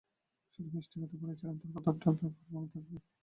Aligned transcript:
শুধু 0.53 0.69
মিষ্টি 0.73 0.95
কথায় 1.01 1.19
বলেছিলাম, 1.23 1.55
তার 1.57 1.69
ব্যবহারটা 1.73 2.05
আমার 2.11 2.53
মনে 2.53 2.67
থাকবে। 2.73 2.97